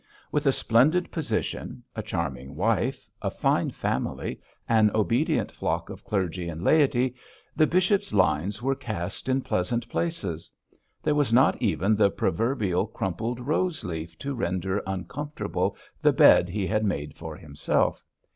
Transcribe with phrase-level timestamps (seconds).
[0.31, 6.49] With a splendid position, a charming wife, a fine family, an obedient flock of clergy
[6.49, 7.13] and laity,
[7.55, 10.51] the bishop's lines were cast in pleasant places.
[11.03, 16.65] There was not even the proverbial crumpled rose leaf to render uncomfortable the bed he
[16.65, 18.03] had made for himself.